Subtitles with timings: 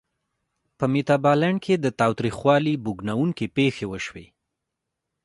[0.77, 4.25] په میتابالنډ کې د تاوتریخوالي بوږنوونکې پېښې وشوې.